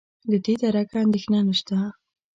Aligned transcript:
له 0.31 0.37
دې 0.45 0.53
درکه 0.61 0.97
اندېښنه 1.03 1.39
نشته. 1.47 1.75